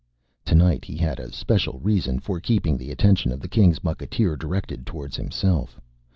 Tonight 0.43 0.83
he 0.83 0.97
had 0.97 1.19
a 1.19 1.31
special 1.31 1.77
reason 1.77 2.17
for 2.19 2.39
keeping 2.39 2.75
the 2.75 2.89
attention 2.89 3.31
of 3.31 3.39
the 3.39 3.47
King's 3.47 3.83
mucketeer 3.83 4.35
directed 4.35 4.83
towards 4.83 5.15
himself. 5.15 5.79